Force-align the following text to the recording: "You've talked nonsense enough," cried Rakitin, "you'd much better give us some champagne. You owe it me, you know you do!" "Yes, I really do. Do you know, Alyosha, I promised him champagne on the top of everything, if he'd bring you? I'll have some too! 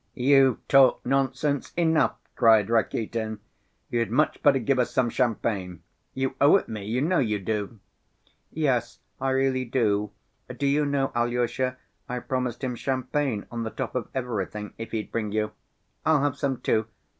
"You've 0.15 0.67
talked 0.67 1.05
nonsense 1.05 1.73
enough," 1.77 2.15
cried 2.35 2.71
Rakitin, 2.71 3.37
"you'd 3.91 4.09
much 4.09 4.41
better 4.41 4.57
give 4.57 4.79
us 4.79 4.89
some 4.89 5.11
champagne. 5.11 5.83
You 6.15 6.33
owe 6.41 6.55
it 6.55 6.67
me, 6.67 6.83
you 6.87 7.01
know 7.01 7.19
you 7.19 7.37
do!" 7.37 7.79
"Yes, 8.51 8.97
I 9.19 9.29
really 9.29 9.63
do. 9.63 10.09
Do 10.57 10.65
you 10.65 10.85
know, 10.87 11.11
Alyosha, 11.13 11.77
I 12.09 12.17
promised 12.17 12.63
him 12.63 12.73
champagne 12.73 13.45
on 13.51 13.61
the 13.61 13.69
top 13.69 13.93
of 13.93 14.07
everything, 14.15 14.73
if 14.79 14.89
he'd 14.91 15.11
bring 15.11 15.33
you? 15.33 15.51
I'll 16.03 16.23
have 16.23 16.35
some 16.35 16.61
too! 16.61 16.87